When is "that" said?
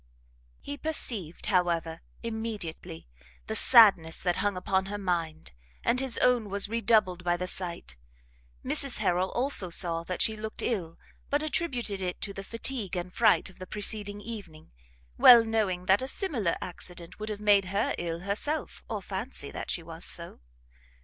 4.17-4.37, 10.05-10.19, 15.85-16.01, 19.51-19.69